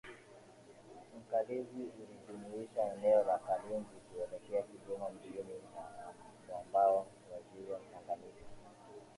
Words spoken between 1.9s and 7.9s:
ulijumuisha eneo la kalinzi kuelekea kigoma mjini na mwambao wa ziwa